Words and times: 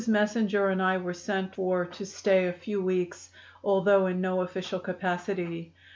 Messinger 0.07 0.69
and 0.69 0.81
I 0.81 0.97
were 0.97 1.13
sent 1.13 1.53
for 1.53 1.85
to 1.85 2.07
stay 2.07 2.47
a 2.47 2.53
few 2.53 2.81
weeks, 2.81 3.29
although 3.63 4.07
in 4.07 4.19
no 4.19 4.41
official 4.41 4.79
capacity. 4.79 5.75